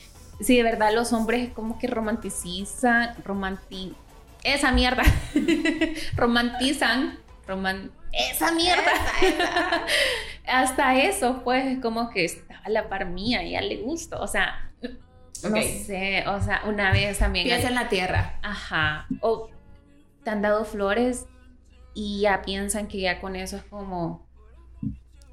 [0.40, 3.94] si de verdad los hombres como que romanticizan, romanti
[4.42, 5.02] esa mierda,
[6.16, 8.92] romantizan, roman esa mierda.
[10.46, 14.20] Hasta eso, pues, como que estaba la par mía, ya le gustó.
[14.20, 14.70] O sea,
[15.42, 17.46] no sé, o sea, una vez también.
[17.46, 18.38] Piensa en la tierra.
[18.42, 19.06] Ajá.
[19.20, 19.50] O
[20.24, 21.26] te han dado flores
[21.94, 24.26] y ya piensan que ya con eso es como.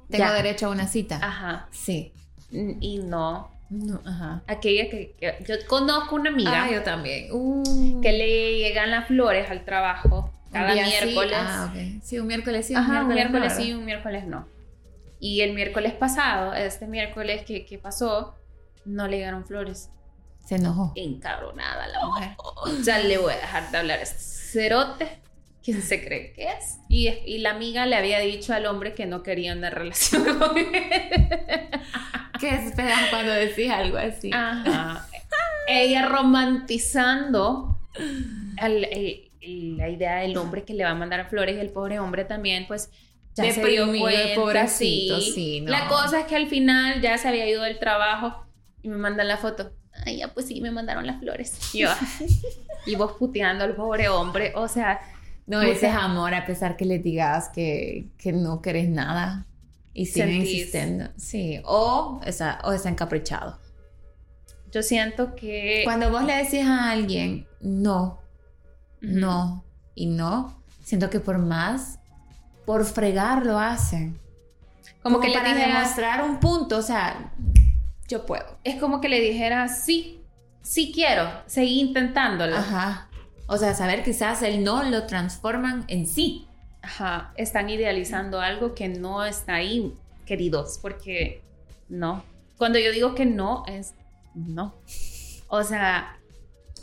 [0.08, 1.18] Tengo derecho a una cita.
[1.22, 1.68] Ajá.
[1.70, 2.12] Sí.
[2.50, 3.52] Y no.
[3.70, 4.42] No, ajá.
[4.46, 6.64] Aquella que, yo conozco una amiga.
[6.64, 7.28] Ah, yo también.
[7.32, 8.00] Uh.
[8.00, 11.36] Que le llegan las flores al trabajo cada miércoles.
[11.38, 12.18] Ah, sí.
[12.18, 14.48] un miércoles sí, un miércoles, un miércoles no, sí, un miércoles no.
[15.20, 18.34] Y el miércoles pasado, este miércoles que, que pasó,
[18.84, 19.90] no le llegaron flores.
[20.44, 20.92] Se enojó.
[20.96, 22.36] Encabronada la mujer.
[22.82, 25.20] Ya le voy a dejar de hablar a este cerote.
[25.62, 26.78] ¿Quién se cree que es?
[26.90, 30.58] Y, y, la amiga le había dicho al hombre que no quería una relación con
[30.58, 30.66] él.
[32.38, 34.30] ¿Qué esperas cuando decís algo así?
[34.32, 35.06] Ajá.
[35.66, 37.78] Ella romantizando
[38.58, 38.86] al,
[39.46, 42.66] la idea del hombre que le va a mandar flores y el pobre hombre también,
[42.66, 42.90] pues
[43.34, 43.86] ya se dio
[44.36, 45.60] pobrecito, sí.
[45.66, 48.46] La cosa es que al final ya se había ido del trabajo
[48.82, 49.72] y me mandan la foto.
[50.04, 51.74] Ay, ya pues sí, me mandaron las flores.
[51.74, 51.88] Y, yo,
[52.86, 55.00] y vos puteando al pobre hombre, o sea...
[55.46, 59.46] No, ese es amor a pesar que le digas que, que no querés nada
[59.92, 61.10] y siguen insistiendo.
[61.16, 63.58] Sí, o está, o está encaprichado.
[64.72, 65.82] Yo siento que...
[65.84, 68.23] Cuando vos le decís a alguien, no,
[69.04, 69.64] no
[69.94, 70.62] y no.
[70.82, 71.98] Siento que por más,
[72.66, 74.18] por fregar lo hacen.
[75.02, 77.32] Como, que para le demostrar un punto, o sea,
[78.08, 78.58] yo puedo.
[78.64, 80.22] Es como que le dijera, sí,
[80.62, 82.56] sí quiero, seguí intentándolo.
[82.56, 83.08] Ajá.
[83.46, 86.46] O sea, saber quizás el no lo transforman en sí.
[86.80, 89.94] Ajá, están idealizando algo que no está ahí,
[90.26, 91.42] queridos, porque
[91.88, 92.24] no.
[92.56, 93.94] Cuando yo digo que no, es
[94.34, 94.74] no.
[95.48, 96.18] O sea,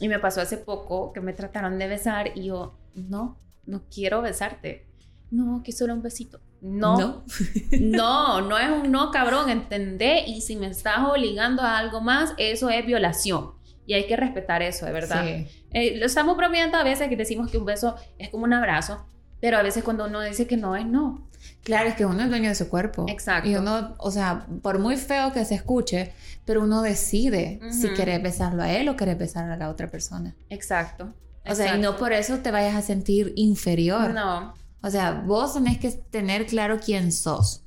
[0.02, 3.38] y me pasó hace poco que me trataron de besar y yo, no,
[3.68, 4.88] no quiero besarte.
[5.30, 6.42] No, que solo un besito.
[6.60, 7.24] No, no,
[7.80, 10.24] no, no es un no, cabrón, entendé.
[10.26, 13.52] Y si me estás obligando a algo más, eso es violación.
[13.86, 15.24] Y hay que respetar eso, de verdad.
[15.24, 19.06] Eh, lo estamos bromeando a veces que decimos que un beso es como un abrazo,
[19.40, 21.30] pero a veces cuando uno dice que no es no.
[21.64, 23.06] Claro, es que uno es dueño de su cuerpo.
[23.08, 23.50] Exacto.
[23.50, 26.14] Y uno, o sea, por muy feo que se escuche,
[26.46, 30.36] pero uno decide si quiere besarlo a él o quiere besar a la otra persona.
[30.50, 31.14] Exacto.
[31.46, 34.14] O sea, y no por eso te vayas a sentir inferior.
[34.14, 34.54] No.
[34.82, 37.64] O sea, vos tenés que tener claro quién sos.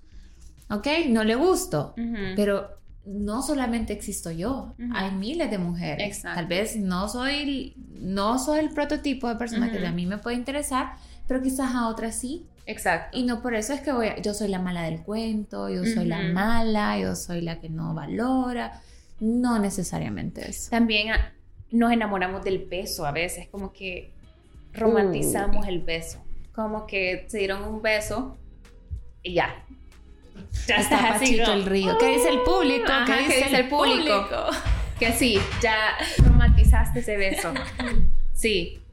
[0.71, 0.87] ¿Ok?
[1.09, 1.95] No le gusto,
[2.35, 2.71] pero
[3.07, 6.23] no solamente existo yo, hay miles de mujeres.
[6.23, 10.37] Tal vez no soy, no soy el prototipo de persona que a mí me puede
[10.37, 10.95] interesar,
[11.27, 12.47] pero quizás a otras sí.
[12.67, 13.17] Exacto.
[13.17, 16.07] Y no por eso es que voy yo soy la mala del cuento, yo soy
[16.07, 18.81] la mala, yo soy la que no valora.
[19.21, 20.71] No necesariamente eso.
[20.71, 21.33] También ah,
[21.71, 24.13] nos enamoramos del beso a veces, como que
[24.73, 26.23] romantizamos el beso.
[26.53, 28.37] Como que se dieron un beso
[29.23, 29.65] y ya.
[30.67, 31.97] Ya está así el río.
[31.99, 32.87] ¿Qué dice el público?
[33.07, 34.27] ¿Qué, dice, el público?
[34.99, 37.53] Que sí, ya romantizaste ese beso.
[38.33, 38.84] Sí.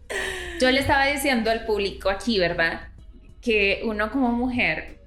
[0.60, 2.90] Yo le estaba diciendo al público aquí, ¿verdad?
[3.42, 5.00] Que uno como mujer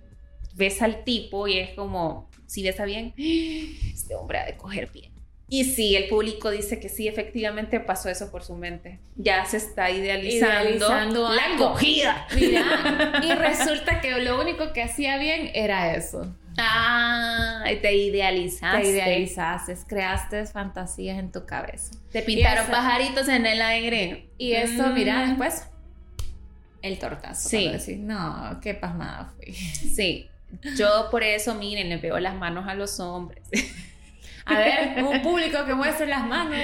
[0.54, 5.12] besa al tipo y es como, si besa bien, este hombre ha de coger bien.
[5.48, 8.98] Y sí, el público dice que sí, efectivamente pasó eso por su mente.
[9.16, 12.26] Ya se está idealizando, la cogida.
[12.34, 16.34] Mira, y resulta que lo único que hacía bien era eso.
[16.58, 18.82] Ah, te idealizaste.
[18.82, 21.92] Te idealizaste, creaste fantasías en tu cabeza.
[22.12, 24.28] Te pintaron pajaritos en el aire.
[24.38, 25.28] Y eso, mira, mm.
[25.30, 25.66] después
[26.82, 27.48] el tortazo.
[27.48, 27.68] Sí.
[27.68, 29.54] Decir, no, qué pasmada fui.
[29.54, 30.28] Sí.
[30.76, 33.42] Yo por eso, miren, le veo las manos a los hombres.
[34.46, 36.58] A ver, un público que muestre las manos.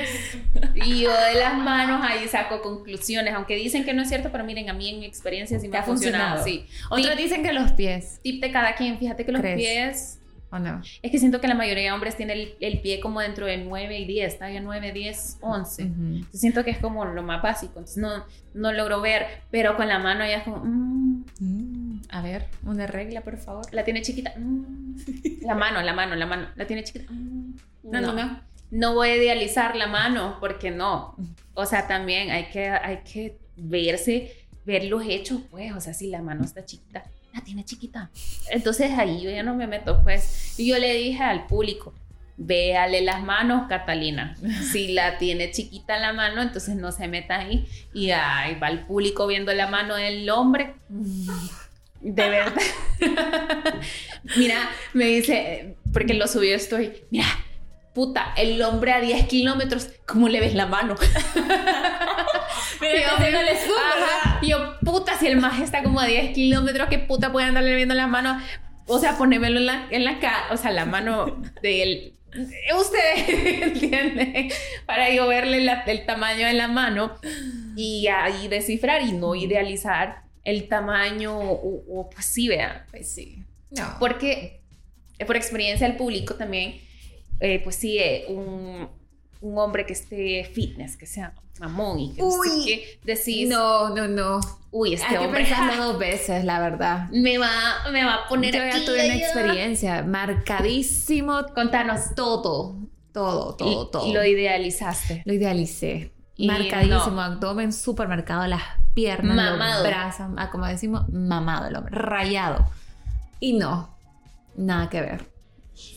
[0.74, 4.44] Y yo de las manos ahí saco conclusiones, aunque dicen que no es cierto, pero
[4.44, 6.44] miren, a mí en mi experiencia sí me ha, funcionado.
[6.44, 6.66] Sí.
[6.90, 8.20] Otros dicen que los pies.
[8.22, 10.20] Tip de cada quien, fíjate que los pies
[10.52, 10.82] ¿O no?
[11.02, 14.00] Es que siento que la mayoría de hombres tiene el, pie como dentro de 9
[14.00, 15.90] y 10, está ya 9, 10, 11.
[16.32, 20.00] siento que es como lo más básico, entonces no, no logro ver, pero con la
[20.00, 20.64] mano ya es como...
[20.64, 21.24] Mm.
[21.38, 23.64] Mm, a ver, una regla, por favor.
[23.72, 24.32] La tiene chiquita.
[24.36, 24.96] Mm.
[25.42, 26.48] La mano, la mano, la mano.
[26.56, 27.12] La tiene chiquita.
[27.82, 28.40] No, no, no.
[28.70, 31.16] No voy a idealizar la mano, porque no.
[31.54, 35.72] O sea, también hay que, hay que verse, ver los hechos, pues.
[35.74, 38.10] O sea, si la mano está chiquita, la tiene chiquita.
[38.50, 40.58] Entonces ahí yo ya no me meto, pues.
[40.58, 41.92] Y yo le dije al público,
[42.36, 44.36] véale las manos, Catalina.
[44.72, 47.66] Si la tiene chiquita la mano, entonces no se meta ahí.
[47.92, 50.74] Y ahí va el público viendo la mano del hombre.
[52.00, 52.62] De verdad.
[54.36, 57.26] mira, me dice, porque lo subió estoy, mira,
[57.92, 60.96] puta, el hombre a 10 kilómetros, ¿cómo le ves la mano?
[62.80, 62.88] yo,
[64.42, 67.94] yo, puta, si el maje está como a 10 kilómetros, ¿qué puta puede andarle viendo
[67.94, 68.40] la mano?
[68.86, 72.14] O sea, ponémelo en la, en la cara, o sea, la mano del...
[72.78, 74.52] Usted entiende,
[74.86, 77.16] para yo verle el tamaño de la mano
[77.76, 82.86] y ahí descifrar y no idealizar el tamaño o, pues sí, vea.
[82.90, 83.44] Pues sí.
[83.70, 83.96] No.
[83.98, 84.60] Porque
[85.26, 86.80] por experiencia del público también,
[87.40, 88.88] eh, pues sí, eh, un,
[89.40, 93.48] un hombre que esté fitness, que sea mamón y que, Uy, que decís...
[93.48, 94.40] No, no, no.
[94.70, 95.44] Uy, este Hay hombre...
[95.44, 97.08] que pensarlo dos veces, la verdad.
[97.10, 97.50] Me va,
[97.92, 101.46] me va a poner Yo ya tuve una experiencia marcadísimo.
[101.54, 102.76] Contanos todo.
[103.12, 104.06] Todo, todo, todo.
[104.06, 105.22] Y lo idealizaste.
[105.24, 106.12] Lo idealicé.
[106.38, 108.62] marcadísimo, abdomen súper marcado, las
[108.94, 109.82] piernas, mamado.
[109.82, 112.66] los brazos, ah, como decimos, mamado el hombre, rayado.
[113.40, 113.96] Y no,
[114.56, 115.30] nada que ver.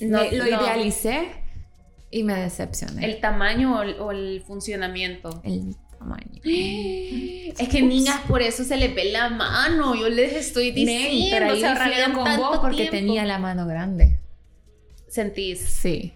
[0.01, 1.29] Lo idealicé
[2.11, 3.05] y me decepcioné.
[3.05, 5.41] ¿El tamaño o el, funcionamiento?
[5.43, 6.41] El tamaño.
[7.55, 9.93] Es que niñas, por eso se le ve la mano.
[9.95, 11.27] Yo les estoy diciendo.
[11.31, 14.19] pero ahí se con vos porque tenía la mano grande.
[15.07, 15.59] ¿Sentís?
[15.59, 16.13] Sí.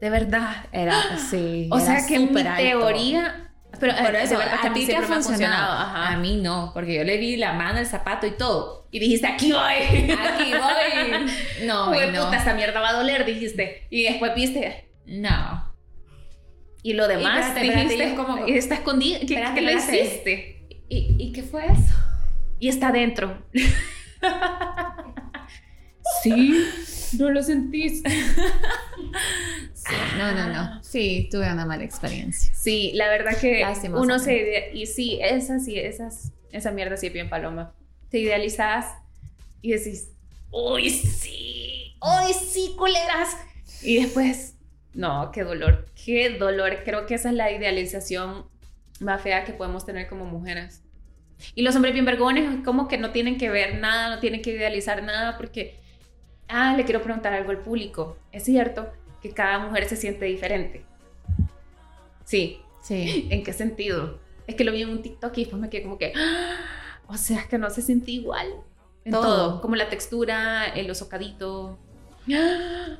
[0.00, 0.66] De verdad.
[0.72, 1.68] Era, sí.
[1.72, 3.47] O sea que en mi teoría.
[3.78, 5.72] Pero, eh, eso, a, ti te ha funcionado.
[5.72, 8.88] A mí no, porque yo le vi la mano, el zapato y todo.
[8.90, 10.10] Y dijiste, aquí voy.
[10.12, 11.30] Aquí voy.
[11.66, 12.24] No, Uy, no.
[12.24, 13.86] puta, esta mierda va a doler, dijiste.
[13.90, 15.72] Y después viste, no.
[16.82, 19.20] Y lo demás, y dijiste, como, está escondido.
[19.20, 20.66] ¿Qué, ¿qué lo hiciste?
[20.88, 21.94] ¿Y, ¿Y qué fue eso?
[22.58, 23.42] Y está dentro.
[26.22, 26.62] sí,
[27.14, 28.08] no lo sentiste.
[30.18, 30.82] no, no, no.
[30.82, 32.52] Sí, tuve una mala experiencia.
[32.54, 34.70] Sí, la verdad que uno se...
[34.74, 37.74] Y sí, esa sí, esas, esa mierda sí bien paloma.
[38.10, 38.86] Te idealizas
[39.62, 40.10] y decís,
[40.50, 43.36] uy, sí, uy, sí, culeras.
[43.82, 44.54] Y después
[44.98, 46.78] no, qué dolor, qué dolor.
[46.84, 48.46] Creo que esa es la idealización
[49.00, 50.82] más fea que podemos tener como mujeres.
[51.54, 54.50] Y los hombres bien vergones, como que no tienen que ver nada, no tienen que
[54.50, 55.78] idealizar nada, porque,
[56.48, 58.16] ah, le quiero preguntar algo al público.
[58.32, 58.90] Es cierto
[59.22, 60.84] que cada mujer se siente diferente.
[62.24, 62.60] Sí.
[62.82, 63.26] Sí.
[63.30, 64.18] ¿En qué sentido?
[64.46, 66.56] Es que lo vi en un TikTok y después me quedé como que, ¡Ah!
[67.06, 68.48] o sea, que no se siente igual.
[69.04, 69.60] En todo.
[69.60, 71.78] Como la textura, el osocadito.
[72.32, 72.98] ¡Ah!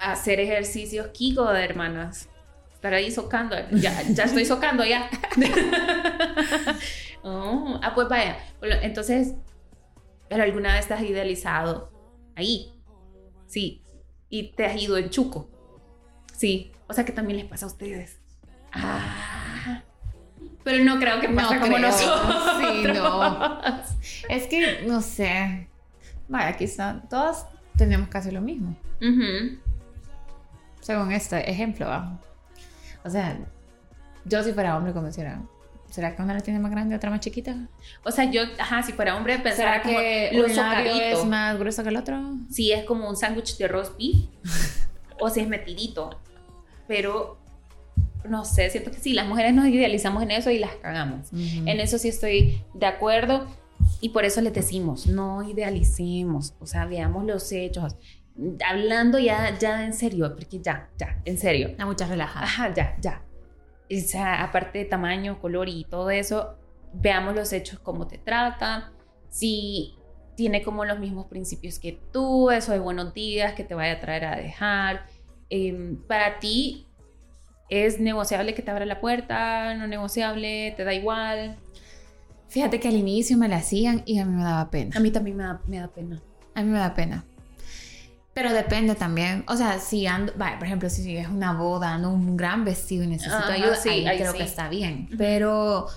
[0.00, 2.28] hacer ejercicios Kiko, hermanas.
[2.72, 3.54] Estar ahí socando.
[3.72, 5.08] Ya, ya estoy socando, ya.
[7.22, 8.38] Oh, ah, pues vaya.
[8.80, 9.34] Entonces,
[10.30, 11.89] pero alguna vez estás idealizado
[12.40, 12.72] ahí.
[13.46, 13.82] Sí.
[14.28, 15.48] y te has ido en chuco.
[16.36, 18.18] Sí, o sea que también les pasa a ustedes.
[18.72, 19.82] Ah.
[20.62, 22.36] Pero no creo que pasa como nosotros.
[22.60, 23.60] Sí, no.
[24.28, 25.68] Es que, no sé.
[26.28, 28.76] Vaya, quizá todas tenemos casi lo mismo.
[30.80, 31.88] Según este ejemplo,
[33.04, 33.38] O sea,
[34.24, 35.10] yo si fuera hombre, como
[35.90, 36.08] será?
[36.08, 37.56] ¿Será que una la tiene más grande y otra más chiquita?
[38.04, 41.88] O sea, yo, ajá, si fuera hombre, pensara que un labio es más grueso que
[41.90, 42.18] el otro.
[42.50, 44.26] Si es como un sándwich de roast beef
[45.20, 46.18] o si es metidito.
[46.88, 47.38] Pero
[48.28, 51.28] no sé, siento que sí, las mujeres nos idealizamos en eso y las cagamos.
[51.32, 53.46] En eso sí estoy de acuerdo
[54.00, 57.96] y por eso les decimos, no idealicemos, o sea, veamos los hechos.
[58.66, 61.74] Hablando ya, ya en serio, porque ya, ya, en serio.
[61.78, 62.48] A muchas relajadas.
[62.48, 63.22] Ajá, ya, ya
[63.90, 66.56] o sea, aparte de tamaño, color y todo eso,
[66.92, 68.92] veamos los hechos, cómo te trata,
[69.28, 69.96] si
[70.36, 74.00] tiene como los mismos principios que tú, eso de buenos días, que te vaya a
[74.00, 75.06] traer a dejar.
[75.50, 76.86] Em, para ti,
[77.68, 79.74] ¿es negociable que te abra la puerta?
[79.74, 80.72] ¿No negociable?
[80.76, 81.58] ¿Te da igual?
[82.48, 84.96] Fíjate que al inicio me la hacían y a mí me daba pena.
[84.96, 86.22] A mí también me da, me da pena.
[86.54, 87.24] A mí me da pena.
[88.32, 92.36] Pero depende también, o sea, si ando, por ejemplo, si es una boda, ando un
[92.36, 95.08] gran vestido y necesito ayuda, sí, ahí, creo que está bien.
[95.18, 95.88] Pero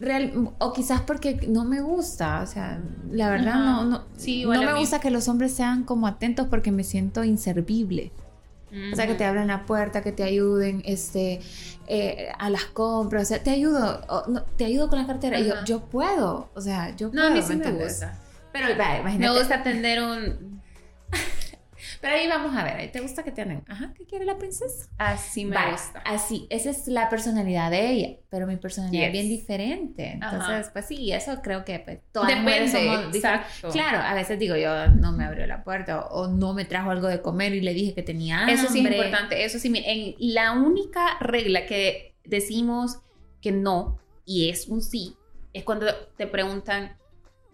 [0.00, 4.78] real, o quizás porque no me gusta, o sea, la verdad no, no, no me
[4.78, 8.12] gusta que los hombres sean como atentos porque me siento inservible.
[8.92, 11.40] O sea, que te abran la puerta, que te ayuden este,
[11.86, 14.02] eh, a las compras, o sea, te ayudo,
[14.56, 15.40] te ayudo con la cartera.
[15.40, 17.22] Yo, yo puedo, o sea, yo puedo.
[17.22, 18.18] No, a mí sí me, gusta.
[18.52, 18.66] Pero.
[19.18, 20.60] Me gusta atender un
[22.00, 23.64] pero ahí vamos a ver, ¿te gusta que te anden?
[23.68, 24.88] Ajá, ¿qué quiere la princesa?
[24.98, 26.00] Así me gusta.
[26.04, 30.12] Así, esa es la personalidad de ella, pero mi personalidad es bien diferente.
[30.12, 33.70] Entonces, pues sí, eso creo que pues, todas Depende, somos exacto.
[33.70, 37.08] Claro, a veces digo yo, no me abrió la puerta o, no me trajo algo
[37.08, 38.54] de comer y le dije que tenía hambre.
[38.54, 43.00] Eso sí es importante, eso sí, en la única regla que decimos
[43.40, 45.16] que no y es un sí,
[45.52, 46.96] es cuando te preguntan,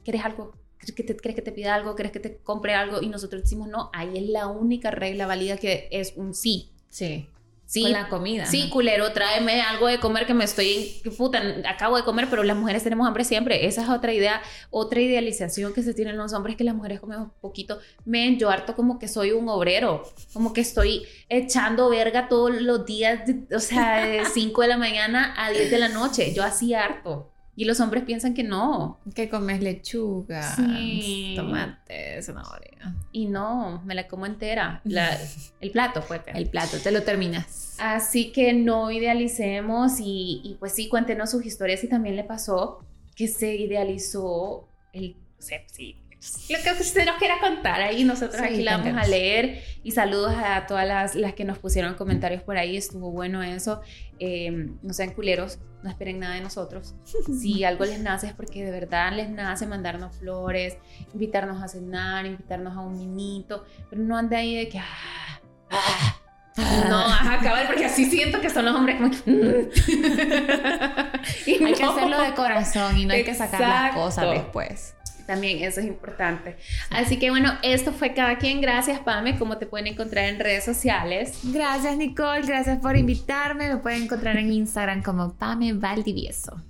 [0.03, 0.53] ¿quieres algo?
[0.93, 1.95] Que te, ¿crees que te pida algo?
[1.95, 3.01] ¿Crees que te compre algo?
[3.03, 6.71] Y nosotros decimos no, ahí es la única regla válida que es un sí.
[6.89, 7.29] Sí.
[7.67, 8.47] Sí, con la comida.
[8.47, 12.57] Sí, culero, tráeme algo de comer que me estoy, puta, acabo de comer, pero las
[12.57, 13.67] mujeres tenemos hambre siempre.
[13.67, 17.31] Esa es otra idea, otra idealización que se tienen los hombres, que las mujeres comemos
[17.41, 17.79] poquito.
[18.05, 22.85] Men, yo harto como que soy un obrero, como que estoy echando verga todos los
[22.85, 23.23] días,
[23.55, 26.35] o sea, de 5 de la mañana a 10 de la noche.
[26.35, 27.34] Yo así harto.
[27.57, 28.99] Y los hombres piensan que no.
[29.15, 31.35] Que comes lechuga, sí.
[31.37, 32.95] tomate, zanahoria.
[33.13, 34.83] Y no, me la como entera.
[35.61, 36.23] el plato, pues.
[36.35, 37.77] El plato, te lo terminas.
[37.79, 42.81] Así que no idealicemos y, y pues sí, cuéntenos sus historias si también le pasó
[43.15, 45.97] que se idealizó el, sí,
[46.49, 49.63] lo que usted nos quiera contar ahí, nosotros aquí la vamos a leer.
[49.83, 53.81] Y saludos a todas las, las, que nos pusieron comentarios por ahí, estuvo bueno eso.
[54.19, 56.95] Eh, no sean culeros, no esperen nada de nosotros.
[57.41, 60.77] Si algo les nace es porque de verdad les nace mandarnos flores,
[61.13, 64.79] invitarnos a cenar, invitarnos a un minito, pero no ande ahí de que...
[64.79, 66.17] Ah, ah,
[66.57, 66.85] ah".
[66.89, 69.09] no, ajá, porque así siento que son los hombres como
[71.47, 74.95] hay que hacerlo de corazón y no hay que sacar las cosas después.
[75.27, 76.57] También eso es importante.
[76.91, 78.61] Así que bueno, esto fue cada quien.
[78.61, 79.39] Gracias, Pame.
[79.39, 81.39] ¿Cómo te pueden encontrar en redes sociales?
[81.45, 82.43] Gracias, Nicole.
[82.43, 83.69] Gracias por invitarme.
[83.69, 86.61] Me pueden encontrar en Instagram como Pame Valdivieso.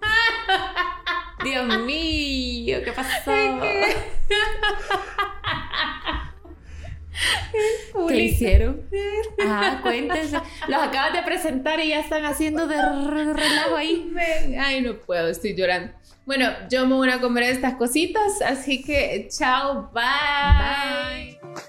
[1.44, 3.32] Dios mío, ¿qué pasó?
[8.08, 8.82] ¿Qué hicieron?
[9.42, 10.36] Ah, cuéntense.
[10.68, 14.12] Los acabas de presentar y ya están haciendo de relajo ahí.
[14.60, 15.92] Ay, no puedo, estoy llorando.
[16.30, 21.38] Bueno, yo me voy a comer estas cositas, así que chao, bye.
[21.40, 21.60] Bye.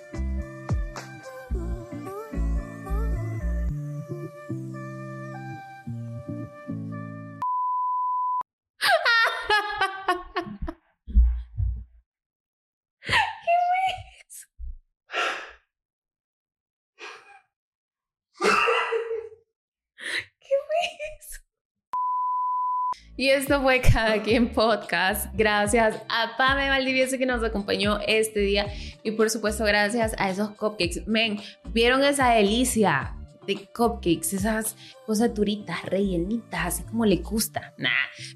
[23.21, 25.27] Y esto fue Cada Quien Podcast.
[25.35, 28.65] Gracias a Pame Valdivieso que nos acompañó este día.
[29.03, 31.03] Y por supuesto, gracias a esos cupcakes.
[31.05, 33.15] Men, ¿vieron esa delicia?
[33.45, 37.75] de cupcakes, esas cosas duritas, rellenitas, así como le gusta.
[37.77, 37.89] Nah.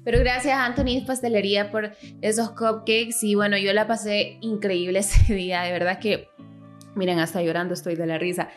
[0.04, 1.90] Pero gracias a Anthony's Pastelería por
[2.22, 3.16] esos cupcakes.
[3.22, 5.62] Y bueno, yo la pasé increíble ese día.
[5.62, 6.28] De verdad que,
[6.94, 8.50] miren, hasta llorando estoy de la risa.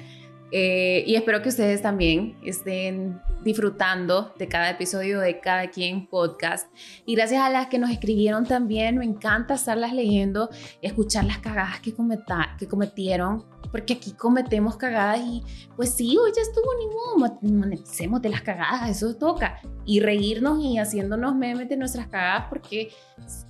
[0.51, 6.67] Eh, y espero que ustedes también estén disfrutando de cada episodio de Cada Quien Podcast.
[7.05, 10.49] Y gracias a las que nos escribieron también, me encanta estarlas leyendo,
[10.81, 15.43] escuchar las cagadas que, cometa, que cometieron, porque aquí cometemos cagadas y
[15.75, 19.61] pues sí, hoy ya estuvo ni modo, moneticemos de las cagadas, eso toca.
[19.85, 22.91] Y reírnos y haciéndonos memes de nuestras cagadas, porque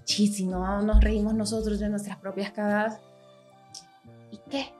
[0.05, 2.99] si no nos reímos nosotros de nuestras propias cagadas,
[4.31, 4.73] ¿y qué?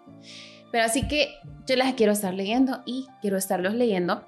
[0.72, 4.24] Pero así que yo las quiero estar leyendo y quiero estarlos leyendo.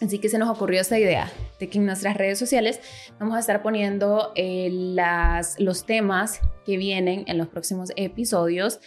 [0.00, 2.80] Así que se nos ocurrió esta idea de que en nuestras redes sociales
[3.18, 8.80] vamos a estar poniendo eh, las, los temas que vienen en los próximos episodios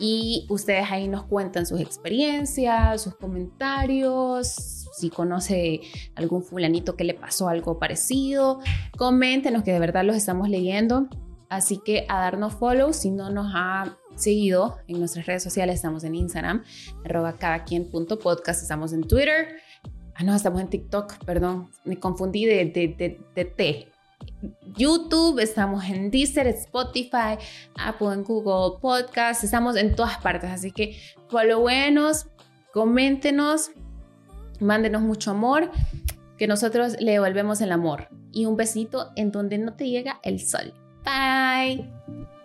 [0.00, 5.80] y ustedes ahí nos cuentan sus experiencias, sus comentarios, si conoce
[6.14, 8.60] algún fulanito que le pasó algo parecido,
[8.96, 11.08] coméntenos que de verdad los estamos leyendo.
[11.48, 16.04] Así que a darnos follow si no nos ha seguido en nuestras redes sociales, estamos
[16.04, 16.64] en Instagram,
[17.04, 17.88] arroba cada quien
[18.46, 19.56] estamos en Twitter,
[20.14, 23.88] ah no, estamos en TikTok, perdón, me confundí de, de, de, T.
[24.76, 27.38] YouTube, estamos en Deezer, Spotify,
[27.76, 30.98] Apple, en Google Podcast, estamos en todas partes, así que
[31.28, 32.26] followéenos,
[32.72, 33.70] coméntenos,
[34.60, 35.70] mándenos mucho amor,
[36.36, 40.40] que nosotros le devolvemos el amor y un besito en donde no te llega el
[40.40, 40.72] sol.
[41.04, 42.37] Bye.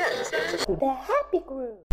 [0.00, 1.84] The Happy Group.